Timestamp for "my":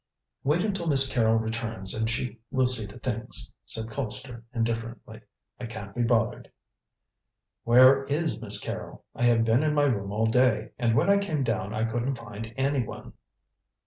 9.75-9.83